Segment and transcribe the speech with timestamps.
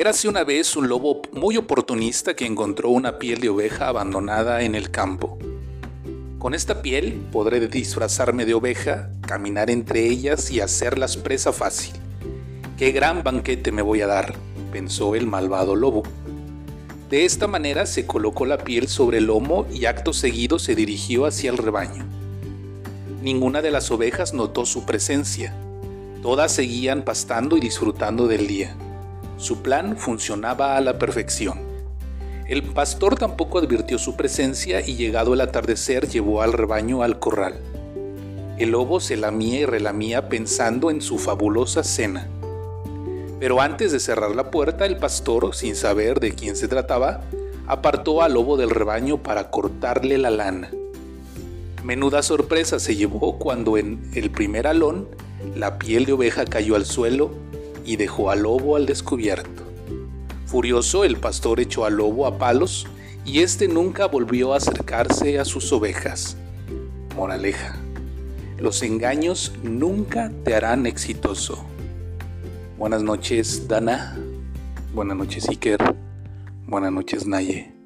[0.00, 4.74] Érase una vez un lobo muy oportunista que encontró una piel de oveja abandonada en
[4.74, 5.38] el campo.
[6.38, 11.92] Con esta piel podré disfrazarme de oveja, caminar entre ellas y hacerlas presa fácil.
[12.78, 14.36] ¡Qué gran banquete me voy a dar!
[14.72, 16.02] pensó el malvado lobo.
[17.10, 21.26] De esta manera se colocó la piel sobre el lomo y acto seguido se dirigió
[21.26, 22.06] hacia el rebaño.
[23.20, 25.54] Ninguna de las ovejas notó su presencia.
[26.22, 28.74] Todas seguían pastando y disfrutando del día.
[29.40, 31.60] Su plan funcionaba a la perfección.
[32.46, 37.58] El pastor tampoco advirtió su presencia y llegado el atardecer llevó al rebaño al corral.
[38.58, 42.28] El lobo se lamía y relamía pensando en su fabulosa cena.
[43.38, 47.22] Pero antes de cerrar la puerta, el pastor, sin saber de quién se trataba,
[47.66, 50.70] apartó al lobo del rebaño para cortarle la lana.
[51.82, 55.08] Menuda sorpresa se llevó cuando en el primer alón
[55.56, 57.30] la piel de oveja cayó al suelo
[57.90, 59.64] y dejó al lobo al descubierto.
[60.46, 62.86] Furioso, el pastor echó al lobo a palos
[63.24, 66.36] y éste nunca volvió a acercarse a sus ovejas.
[67.16, 67.74] Moraleja.
[68.58, 71.64] Los engaños nunca te harán exitoso.
[72.78, 74.16] Buenas noches, Dana.
[74.94, 75.80] Buenas noches, Iker.
[76.68, 77.79] Buenas noches, Naye.